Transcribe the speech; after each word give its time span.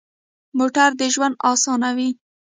موټر 0.57 0.89
د 0.99 1.01
ژوند 1.13 1.35
اسانوي. 1.51 2.09